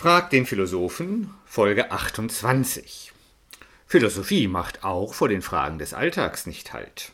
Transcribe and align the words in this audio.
Frag 0.00 0.30
den 0.30 0.46
Philosophen, 0.46 1.34
Folge 1.44 1.90
28. 1.90 3.12
Philosophie 3.84 4.46
macht 4.46 4.84
auch 4.84 5.12
vor 5.12 5.28
den 5.28 5.42
Fragen 5.42 5.80
des 5.80 5.92
Alltags 5.92 6.46
nicht 6.46 6.72
Halt. 6.72 7.10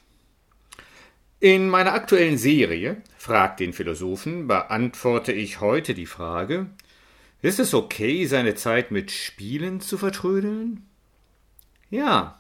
In 1.41 1.71
meiner 1.71 1.95
aktuellen 1.95 2.37
Serie 2.37 3.01
Frag 3.17 3.57
den 3.57 3.73
Philosophen 3.73 4.49
beantworte 4.49 5.33
ich 5.33 5.63
heute 5.63 5.95
die 5.95 6.05
Frage, 6.05 6.67
ist 7.41 7.59
es 7.59 7.73
okay, 7.73 8.27
seine 8.27 8.55
Zeit 8.55 8.91
mit 8.91 9.11
Spielen 9.11 9.81
zu 9.81 9.97
vertrödeln? 9.97 10.87
Ja. 11.89 12.39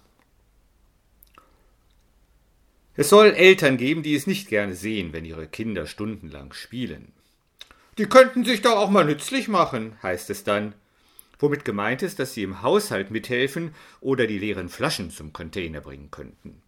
Es 2.96 3.08
soll 3.08 3.28
Eltern 3.28 3.78
geben, 3.78 4.02
die 4.02 4.14
es 4.14 4.26
nicht 4.26 4.48
gerne 4.48 4.74
sehen, 4.74 5.14
wenn 5.14 5.24
ihre 5.24 5.48
Kinder 5.48 5.86
stundenlang 5.86 6.52
spielen. 6.52 7.14
Die 7.98 8.06
könnten 8.06 8.44
sich 8.44 8.62
doch 8.62 8.76
auch 8.76 8.90
mal 8.90 9.04
nützlich 9.04 9.48
machen, 9.48 9.96
heißt 10.02 10.30
es 10.30 10.42
dann. 10.44 10.74
Womit 11.38 11.64
gemeint 11.64 12.02
ist, 12.02 12.18
dass 12.18 12.34
sie 12.34 12.42
im 12.42 12.62
Haushalt 12.62 13.10
mithelfen 13.10 13.74
oder 14.00 14.26
die 14.26 14.38
leeren 14.38 14.68
Flaschen 14.68 15.10
zum 15.10 15.32
Container 15.32 15.80
bringen 15.80 16.10
könnten. 16.10 16.62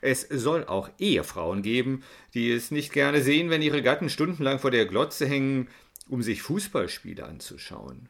Es 0.00 0.22
soll 0.22 0.64
auch 0.64 0.90
Ehefrauen 0.98 1.62
geben, 1.62 2.02
die 2.34 2.50
es 2.50 2.72
nicht 2.72 2.92
gerne 2.92 3.22
sehen, 3.22 3.50
wenn 3.50 3.62
ihre 3.62 3.82
Gatten 3.82 4.10
stundenlang 4.10 4.58
vor 4.58 4.72
der 4.72 4.86
Glotze 4.86 5.26
hängen, 5.26 5.68
um 6.08 6.22
sich 6.22 6.42
Fußballspiele 6.42 7.24
anzuschauen. 7.24 8.08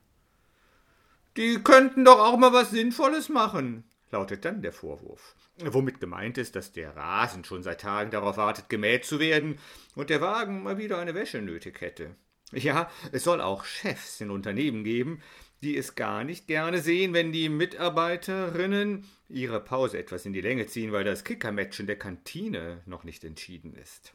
Die 1.36 1.62
könnten 1.62 2.04
doch 2.04 2.18
auch 2.18 2.38
mal 2.38 2.52
was 2.52 2.70
Sinnvolles 2.70 3.28
machen, 3.28 3.84
lautet 4.10 4.46
dann 4.46 4.62
der 4.62 4.72
Vorwurf. 4.72 5.34
Womit 5.58 6.00
gemeint 6.00 6.38
ist, 6.38 6.56
dass 6.56 6.72
der 6.72 6.96
Rasen 6.96 7.44
schon 7.44 7.62
seit 7.62 7.82
Tagen 7.82 8.10
darauf 8.10 8.38
wartet, 8.38 8.70
gemäht 8.70 9.04
zu 9.04 9.20
werden 9.20 9.58
und 9.94 10.08
der 10.08 10.22
Wagen 10.22 10.62
mal 10.62 10.78
wieder 10.78 10.98
eine 10.98 11.14
Wäsche 11.14 11.42
nötig 11.42 11.80
hätte. 11.82 12.16
Ja, 12.52 12.90
es 13.12 13.24
soll 13.24 13.40
auch 13.40 13.64
Chefs 13.64 14.20
in 14.20 14.30
Unternehmen 14.30 14.84
geben, 14.84 15.22
die 15.62 15.76
es 15.76 15.94
gar 15.94 16.24
nicht 16.24 16.46
gerne 16.46 16.80
sehen, 16.80 17.14
wenn 17.14 17.32
die 17.32 17.48
Mitarbeiterinnen 17.48 19.08
ihre 19.28 19.60
Pause 19.60 19.98
etwas 19.98 20.26
in 20.26 20.32
die 20.32 20.40
Länge 20.40 20.66
ziehen, 20.66 20.92
weil 20.92 21.04
das 21.04 21.24
Kickermatch 21.24 21.80
in 21.80 21.86
der 21.86 21.98
Kantine 21.98 22.82
noch 22.84 23.04
nicht 23.04 23.24
entschieden 23.24 23.74
ist. 23.74 24.12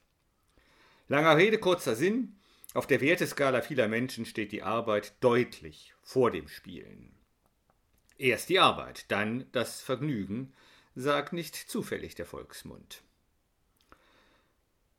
Langer 1.07 1.37
Rede, 1.37 1.57
kurzer 1.57 1.95
Sinn. 1.95 2.35
Auf 2.73 2.85
der 2.85 3.01
Werteskala 3.01 3.61
vieler 3.61 3.87
Menschen 3.87 4.25
steht 4.25 4.51
die 4.51 4.61
Arbeit 4.61 5.13
deutlich 5.21 5.93
vor 6.03 6.31
dem 6.31 6.47
Spielen. 6.47 7.13
Erst 8.17 8.49
die 8.49 8.59
Arbeit, 8.59 9.05
dann 9.09 9.45
das 9.51 9.81
Vergnügen, 9.81 10.53
sagt 10.95 11.33
nicht 11.33 11.55
zufällig 11.55 12.15
der 12.15 12.25
Volksmund. 12.25 13.03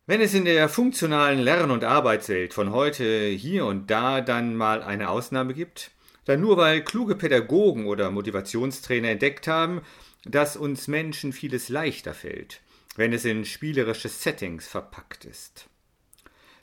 Wenn 0.09 0.23
es 0.23 0.33
in 0.33 0.47
der 0.47 0.71
funktionalen 0.71 1.39
Lern- 1.39 1.71
und 1.71 1.85
Arbeitswelt 1.85 2.55
von 2.55 2.73
heute 2.73 3.27
hier 3.27 3.67
und 3.67 3.91
da 3.91 4.23
dann 4.23 4.57
mal 4.57 4.83
eine 4.83 5.11
Ausnahme 5.11 5.53
gibt, 5.53 5.91
dann 6.25 6.41
nur 6.41 6.57
weil 6.57 6.83
kluge 6.83 7.15
Pädagogen 7.15 7.85
oder 7.85 8.11
Motivationstrainer 8.11 9.11
entdeckt 9.11 9.47
haben, 9.47 9.83
dass 10.25 10.57
uns 10.57 10.89
Menschen 10.89 11.35
vieles 11.35 11.69
leichter 11.69 12.15
fällt, 12.15 12.63
wenn 12.97 13.13
es 13.13 13.27
in 13.27 13.45
spielerische 13.45 14.09
Settings 14.09 14.67
verpackt 14.67 15.27
ist. 15.27 15.69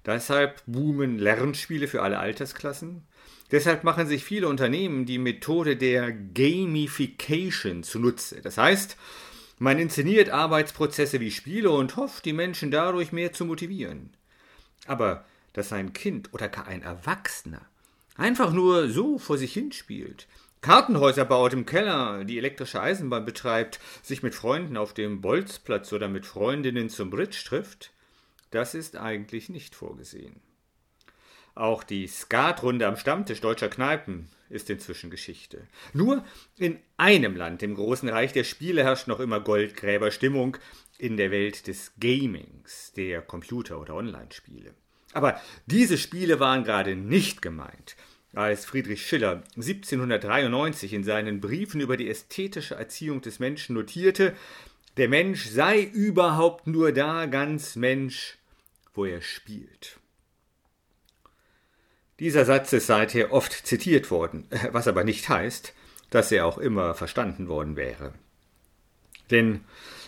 Deshalb 0.07 0.63
boomen 0.65 1.19
Lernspiele 1.19 1.87
für 1.87 2.01
alle 2.01 2.17
Altersklassen. 2.17 3.03
Deshalb 3.51 3.83
machen 3.83 4.07
sich 4.07 4.23
viele 4.23 4.47
Unternehmen 4.47 5.05
die 5.05 5.19
Methode 5.19 5.77
der 5.77 6.11
Gamification 6.11 7.83
zunutze. 7.83 8.41
Das 8.41 8.57
heißt, 8.57 8.97
man 9.57 9.79
inszeniert 9.79 10.29
Arbeitsprozesse 10.29 11.19
wie 11.19 11.31
Spiele 11.31 11.71
und 11.71 11.95
hofft, 11.95 12.25
die 12.25 12.33
Menschen 12.33 12.71
dadurch 12.71 13.11
mehr 13.11 13.33
zu 13.33 13.45
motivieren. 13.45 14.15
Aber 14.87 15.25
dass 15.53 15.71
ein 15.71 15.93
Kind 15.93 16.33
oder 16.33 16.49
gar 16.49 16.67
ein 16.67 16.81
Erwachsener 16.81 17.61
einfach 18.17 18.51
nur 18.51 18.89
so 18.89 19.17
vor 19.17 19.37
sich 19.37 19.53
hinspielt, 19.53 20.27
Kartenhäuser 20.61 21.25
baut 21.25 21.53
im 21.53 21.67
Keller, 21.67 22.23
die 22.23 22.39
elektrische 22.39 22.81
Eisenbahn 22.81 23.23
betreibt, 23.23 23.79
sich 24.01 24.23
mit 24.23 24.33
Freunden 24.33 24.77
auf 24.77 24.95
dem 24.95 25.21
Bolzplatz 25.21 25.93
oder 25.93 26.07
mit 26.07 26.25
Freundinnen 26.25 26.89
zum 26.89 27.11
Bridge 27.11 27.43
trifft, 27.45 27.91
das 28.49 28.73
ist 28.73 28.97
eigentlich 28.97 29.49
nicht 29.49 29.75
vorgesehen. 29.75 30.41
Auch 31.55 31.83
die 31.83 32.07
Skatrunde 32.07 32.85
am 32.85 32.97
Stammtisch 32.97 33.39
deutscher 33.39 33.69
Kneipen 33.69 34.27
ist 34.49 34.69
inzwischen 34.69 35.09
Geschichte. 35.09 35.61
Nur 35.93 36.23
in 36.57 36.79
einem 36.97 37.35
Land, 37.35 37.63
im 37.63 37.75
großen 37.75 38.09
Reich 38.09 38.33
der 38.33 38.43
Spiele, 38.43 38.83
herrscht 38.83 39.07
noch 39.07 39.21
immer 39.21 39.39
Goldgräberstimmung 39.39 40.57
in 40.97 41.15
der 41.15 41.31
Welt 41.31 41.67
des 41.67 41.93
Gamings, 41.97 42.91
der 42.95 43.21
Computer- 43.21 43.79
oder 43.79 43.95
Online-Spiele. 43.95 44.73
Aber 45.13 45.39
diese 45.65 45.97
Spiele 45.97 46.41
waren 46.41 46.65
gerade 46.65 46.95
nicht 46.95 47.41
gemeint, 47.41 47.95
als 48.33 48.65
Friedrich 48.65 49.07
Schiller 49.07 49.43
1793 49.55 50.91
in 50.91 51.05
seinen 51.05 51.39
Briefen 51.39 51.79
über 51.79 51.95
die 51.95 52.09
ästhetische 52.09 52.75
Erziehung 52.75 53.21
des 53.21 53.39
Menschen 53.39 53.75
notierte, 53.75 54.35
der 54.97 55.07
Mensch 55.07 55.45
sei 55.45 55.81
überhaupt 55.81 56.67
nur 56.67 56.91
da 56.91 57.27
ganz 57.27 57.77
Mensch, 57.77 58.37
wo 58.93 59.05
er 59.05 59.21
spielt. 59.21 59.99
Dieser 62.19 62.45
Satz 62.45 62.71
ist 62.73 62.87
seither 62.87 63.33
oft 63.33 63.51
zitiert 63.51 64.09
worden, 64.11 64.47
was 64.71 64.87
aber 64.87 65.03
nicht 65.03 65.27
heißt, 65.27 65.73
dass 66.09 66.31
er 66.31 66.45
auch 66.45 66.57
immer 66.57 66.95
verstanden 66.95 67.47
worden 67.47 67.75
wäre. 67.75 68.13
Denn 69.31 69.61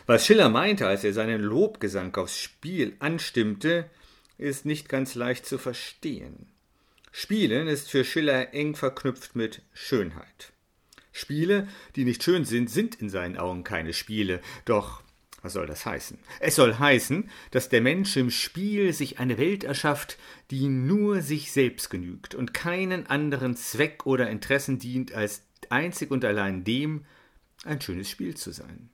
was 0.06 0.25
Schiller 0.25 0.50
meinte, 0.50 0.88
als 0.88 1.03
er 1.03 1.12
seinen 1.12 1.41
Lobgesang 1.41 2.16
aufs 2.16 2.40
Spiel 2.40 2.95
anstimmte, 3.00 3.90
ist 4.38 4.66
nicht 4.66 4.88
ganz 4.88 5.16
leicht 5.16 5.45
zu 5.45 5.57
verstehen. 5.57 6.47
Spielen 7.12 7.68
ist 7.68 7.90
für 7.90 8.06
Schiller 8.06 8.53
eng 8.53 8.75
verknüpft 8.75 9.35
mit 9.35 9.63
Schönheit. 9.74 10.53
Spiele, 11.12 11.68
die 11.95 12.06
nicht 12.06 12.24
schön 12.24 12.45
sind, 12.45 12.69
sind 12.69 12.95
in 12.95 13.09
seinen 13.09 13.38
Augen 13.38 13.63
keine 13.63 13.94
Spiele, 13.94 14.39
doch 14.66 15.01
was 15.47 15.53
soll 15.53 15.66
das 15.66 15.85
heißen? 15.85 16.19
Es 16.41 16.56
soll 16.56 16.78
heißen, 16.78 17.30
dass 17.52 17.69
der 17.69 17.80
Mensch 17.80 18.18
im 18.18 18.31
Spiel 18.31 18.91
sich 18.91 19.19
eine 19.19 19.38
Welt 19.38 19.63
erschafft, 19.63 20.18
die 20.52 20.68
nur 20.68 21.22
sich 21.22 21.53
selbst 21.53 21.90
genügt 21.90 22.35
und 22.35 22.53
keinen 22.53 23.08
anderen 23.08 23.56
Zweck 23.56 24.06
oder 24.06 24.30
Interessen 24.30 24.78
dient, 24.78 25.13
als 25.13 25.44
einzig 25.69 26.12
und 26.12 26.25
allein 26.25 26.66
dem, 26.66 27.06
ein 27.63 27.80
schönes 27.80 28.09
Spiel 28.09 28.36
zu 28.36 28.52
sein. 28.52 28.90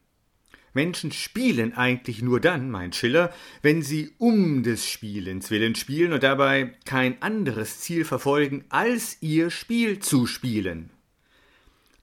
Menschen 0.73 1.11
spielen 1.11 1.73
eigentlich 1.73 2.21
nur 2.21 2.39
dann, 2.39 2.69
meint 2.69 2.95
Schiller, 2.95 3.33
wenn 3.63 3.81
sie 3.81 4.11
um 4.19 4.61
des 4.61 4.87
Spielens 4.87 5.49
willen 5.49 5.73
spielen 5.73 6.13
und 6.13 6.21
dabei 6.21 6.75
kein 6.85 7.19
anderes 7.23 7.79
Ziel 7.79 8.05
verfolgen, 8.05 8.63
als 8.69 9.17
ihr 9.21 9.49
Spiel 9.49 9.97
zu 9.97 10.27
spielen. 10.27 10.91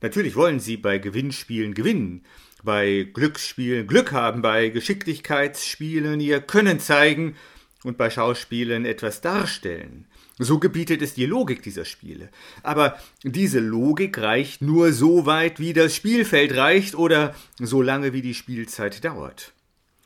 Natürlich 0.00 0.34
wollen 0.34 0.59
sie 0.59 0.77
bei 0.77 0.99
Gewinnspielen 0.99 1.75
gewinnen, 1.75 2.25
bei 2.62 3.09
Glücksspielen 3.12 3.87
Glück 3.87 4.12
haben, 4.12 4.43
bei 4.43 4.69
Geschicklichkeitsspielen 4.69 6.21
ihr 6.21 6.41
Können 6.41 6.81
zeigen 6.81 7.37
und 7.84 7.97
bei 7.97 8.10
Schauspielen 8.10 8.84
etwas 8.84 9.21
darstellen. 9.21 10.06
So 10.38 10.59
gebietet 10.59 11.03
es 11.03 11.15
die 11.15 11.26
Logik 11.26 11.62
dieser 11.62 11.84
Spiele. 11.84 12.31
Aber 12.62 12.98
diese 13.22 13.60
Logik 13.60 14.19
reicht 14.19 14.62
nur 14.62 14.93
so 14.93 15.26
weit, 15.26 15.60
wie 15.60 15.72
das 15.72 15.94
Spielfeld 15.94 16.56
reicht 16.56 16.94
oder 16.94 17.34
so 17.59 17.82
lange, 17.82 18.12
wie 18.12 18.22
die 18.22 18.34
Spielzeit 18.34 19.04
dauert. 19.04 19.53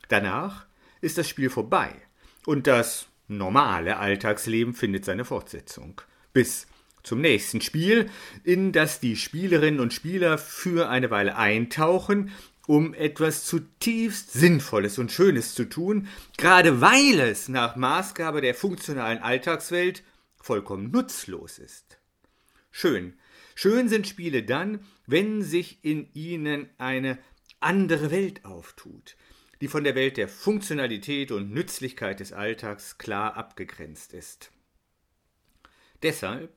Danach 0.09 0.65
ist 1.01 1.17
das 1.17 1.29
Spiel 1.29 1.49
vorbei 1.49 1.89
und 2.45 2.67
das 2.67 3.07
normale 3.27 3.97
Alltagsleben 3.97 4.73
findet 4.73 5.05
seine 5.05 5.25
Fortsetzung. 5.25 6.01
Bis 6.33 6.67
zum 7.05 7.21
nächsten 7.21 7.61
Spiel, 7.61 8.09
in 8.43 8.71
das 8.71 8.99
die 8.99 9.15
Spielerinnen 9.15 9.79
und 9.79 9.93
Spieler 9.93 10.37
für 10.37 10.89
eine 10.89 11.11
Weile 11.11 11.37
eintauchen, 11.37 12.31
um 12.67 12.93
etwas 12.93 13.45
zutiefst 13.45 14.33
Sinnvolles 14.33 14.97
und 14.97 15.11
Schönes 15.11 15.53
zu 15.53 15.65
tun, 15.65 16.07
gerade 16.37 16.81
weil 16.81 17.19
es 17.19 17.47
nach 17.47 17.75
Maßgabe 17.75 18.41
der 18.41 18.55
funktionalen 18.55 19.19
Alltagswelt 19.19 20.03
vollkommen 20.35 20.91
nutzlos 20.91 21.59
ist. 21.59 21.99
Schön. 22.71 23.13
Schön 23.55 23.87
sind 23.87 24.07
Spiele 24.07 24.43
dann, 24.43 24.79
wenn 25.07 25.41
sich 25.41 25.79
in 25.83 26.09
ihnen 26.13 26.69
eine 26.77 27.17
andere 27.61 28.11
Welt 28.11 28.43
auftut, 28.43 29.15
die 29.61 29.67
von 29.67 29.83
der 29.83 29.95
Welt 29.95 30.17
der 30.17 30.27
Funktionalität 30.27 31.31
und 31.31 31.51
Nützlichkeit 31.51 32.19
des 32.19 32.33
Alltags 32.33 32.97
klar 32.97 33.37
abgegrenzt 33.37 34.13
ist. 34.13 34.51
Deshalb 36.03 36.53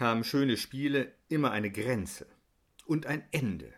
haben 0.00 0.24
schöne 0.24 0.56
Spiele 0.56 1.12
immer 1.28 1.50
eine 1.50 1.70
Grenze 1.70 2.26
und 2.86 3.06
ein 3.06 3.22
Ende. 3.30 3.72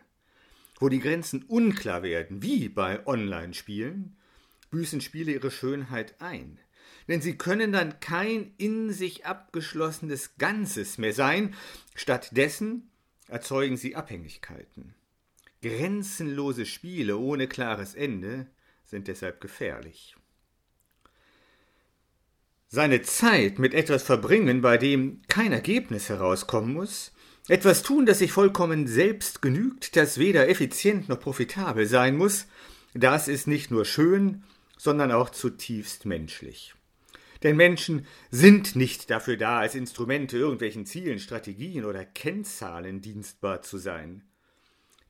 Wo 0.79 0.89
die 0.89 0.99
Grenzen 0.99 1.43
unklar 1.43 2.03
werden, 2.03 2.41
wie 2.41 2.69
bei 2.69 3.05
Online-Spielen, 3.05 4.17
büßen 4.71 5.01
Spiele 5.01 5.31
ihre 5.31 5.51
Schönheit 5.51 6.19
ein. 6.19 6.59
Denn 7.07 7.21
sie 7.21 7.37
können 7.37 7.71
dann 7.71 7.99
kein 7.99 8.53
in 8.57 8.91
sich 8.91 9.25
abgeschlossenes 9.25 10.37
Ganzes 10.37 10.97
mehr 10.97 11.13
sein, 11.13 11.53
stattdessen 11.95 12.89
erzeugen 13.27 13.77
sie 13.77 13.95
Abhängigkeiten. 13.95 14.95
Grenzenlose 15.61 16.65
Spiele 16.65 17.17
ohne 17.17 17.47
klares 17.47 17.95
Ende 17.95 18.47
sind 18.85 19.07
deshalb 19.07 19.41
gefährlich 19.41 20.15
seine 22.73 23.03
Zeit 23.03 23.59
mit 23.59 23.75
etwas 23.75 24.01
verbringen, 24.01 24.61
bei 24.61 24.79
dem 24.79 25.21
kein 25.27 25.51
Ergebnis 25.51 26.09
herauskommen 26.09 26.73
muss, 26.73 27.11
Etwas 27.49 27.83
tun, 27.83 28.05
das 28.05 28.19
sich 28.19 28.31
vollkommen 28.31 28.87
selbst 28.87 29.41
genügt, 29.41 29.97
das 29.97 30.17
weder 30.17 30.47
effizient 30.47 31.09
noch 31.09 31.19
profitabel 31.19 31.85
sein 31.85 32.15
muss, 32.15 32.47
das 32.93 33.27
ist 33.27 33.47
nicht 33.47 33.69
nur 33.69 33.83
schön, 33.83 34.43
sondern 34.77 35.11
auch 35.11 35.29
zutiefst 35.29 36.05
menschlich. 36.05 36.73
Denn 37.43 37.57
Menschen 37.57 38.07
sind 38.31 38.77
nicht 38.77 39.09
dafür 39.09 39.35
da, 39.35 39.59
als 39.59 39.75
Instrumente 39.75 40.37
irgendwelchen 40.37 40.85
Zielen, 40.85 41.19
Strategien 41.19 41.83
oder 41.83 42.05
Kennzahlen 42.05 43.01
dienstbar 43.01 43.61
zu 43.61 43.77
sein. 43.77 44.23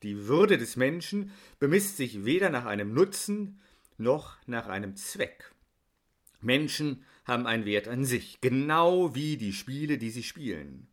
Die 0.01 0.27
Würde 0.27 0.57
des 0.57 0.75
Menschen 0.75 1.31
bemisst 1.59 1.98
sich 1.98 2.25
weder 2.25 2.50
nach 2.50 2.66
einem 2.66 2.95
Nutzen 2.95 3.62
noch 4.00 4.38
nach 4.48 4.66
einem 4.66 4.95
Zweck. 4.95 5.54
Menschen 6.42 7.06
haben 7.25 7.47
einen 7.47 7.65
Wert 7.65 7.87
an 7.87 8.05
sich, 8.05 8.39
genau 8.41 9.15
wie 9.15 9.37
die 9.37 9.53
Spiele, 9.53 9.97
die 9.97 10.11
sie 10.11 10.23
spielen. 10.23 10.87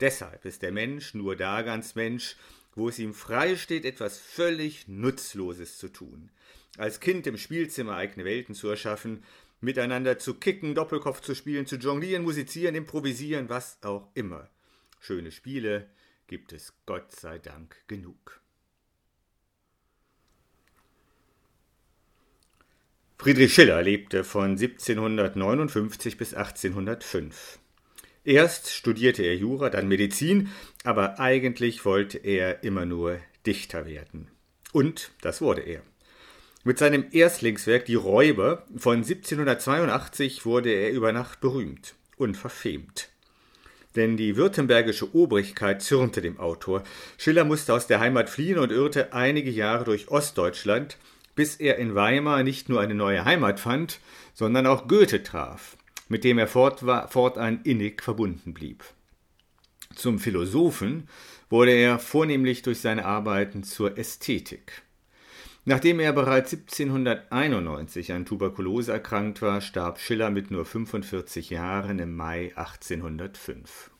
Deshalb 0.00 0.44
ist 0.44 0.62
der 0.62 0.72
Mensch 0.72 1.14
nur 1.14 1.36
da 1.36 1.62
ganz 1.62 1.94
Mensch, 1.94 2.36
wo 2.74 2.88
es 2.88 2.98
ihm 2.98 3.14
frei 3.14 3.56
steht, 3.56 3.84
etwas 3.84 4.18
völlig 4.18 4.88
Nutzloses 4.88 5.78
zu 5.78 5.88
tun. 5.88 6.30
Als 6.78 7.00
Kind 7.00 7.26
im 7.26 7.36
Spielzimmer 7.36 7.96
eigene 7.96 8.24
Welten 8.24 8.54
zu 8.54 8.68
erschaffen, 8.68 9.22
miteinander 9.60 10.18
zu 10.18 10.34
kicken, 10.34 10.74
Doppelkopf 10.74 11.20
zu 11.20 11.34
spielen, 11.34 11.66
zu 11.66 11.76
jonglieren, 11.76 12.24
musizieren, 12.24 12.74
improvisieren, 12.74 13.48
was 13.48 13.78
auch 13.82 14.08
immer. 14.14 14.50
Schöne 15.00 15.30
Spiele 15.30 15.88
gibt 16.26 16.52
es 16.52 16.74
Gott 16.86 17.12
sei 17.12 17.38
Dank 17.38 17.76
genug. 17.86 18.41
Friedrich 23.22 23.54
Schiller 23.54 23.80
lebte 23.80 24.24
von 24.24 24.56
1759 24.56 26.16
bis 26.16 26.34
1805. 26.34 27.60
Erst 28.24 28.70
studierte 28.70 29.22
er 29.22 29.36
Jura, 29.36 29.70
dann 29.70 29.86
Medizin, 29.86 30.48
aber 30.82 31.20
eigentlich 31.20 31.84
wollte 31.84 32.18
er 32.18 32.64
immer 32.64 32.84
nur 32.84 33.20
Dichter 33.46 33.86
werden. 33.86 34.26
Und 34.72 35.12
das 35.20 35.40
wurde 35.40 35.60
er. 35.60 35.82
Mit 36.64 36.78
seinem 36.78 37.04
Erstlingswerk 37.12 37.84
Die 37.84 37.94
Räuber 37.94 38.66
von 38.76 38.96
1782 38.96 40.44
wurde 40.44 40.72
er 40.72 40.90
über 40.90 41.12
Nacht 41.12 41.40
berühmt 41.40 41.94
und 42.16 42.36
verfemt. 42.36 43.08
Denn 43.94 44.16
die 44.16 44.36
württembergische 44.36 45.14
Obrigkeit 45.14 45.80
zürnte 45.80 46.22
dem 46.22 46.40
Autor. 46.40 46.82
Schiller 47.18 47.44
musste 47.44 47.72
aus 47.72 47.86
der 47.86 48.00
Heimat 48.00 48.28
fliehen 48.28 48.58
und 48.58 48.72
irrte 48.72 49.12
einige 49.12 49.50
Jahre 49.52 49.84
durch 49.84 50.08
Ostdeutschland, 50.08 50.98
bis 51.34 51.56
er 51.56 51.78
in 51.78 51.94
Weimar 51.94 52.42
nicht 52.42 52.68
nur 52.68 52.80
eine 52.80 52.94
neue 52.94 53.24
Heimat 53.24 53.60
fand, 53.60 54.00
sondern 54.34 54.66
auch 54.66 54.88
Goethe 54.88 55.22
traf 55.22 55.76
mit 56.12 56.24
dem 56.24 56.36
er 56.36 56.46
fortan 56.46 57.60
innig 57.64 58.02
verbunden 58.02 58.52
blieb. 58.52 58.84
Zum 59.94 60.18
Philosophen 60.18 61.08
wurde 61.48 61.72
er 61.72 61.98
vornehmlich 61.98 62.60
durch 62.60 62.80
seine 62.80 63.06
Arbeiten 63.06 63.62
zur 63.62 63.96
Ästhetik. 63.96 64.82
Nachdem 65.64 66.00
er 66.00 66.12
bereits 66.12 66.52
1791 66.52 68.12
an 68.12 68.26
Tuberkulose 68.26 68.92
erkrankt 68.92 69.40
war, 69.40 69.62
starb 69.62 70.00
Schiller 70.00 70.30
mit 70.30 70.50
nur 70.50 70.66
45 70.66 71.48
Jahren 71.48 71.98
im 71.98 72.14
Mai 72.14 72.52
1805. 72.56 73.91